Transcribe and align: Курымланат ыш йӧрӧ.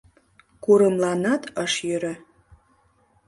Курымланат 0.63 1.43
ыш 1.63 1.73
йӧрӧ. 1.87 2.13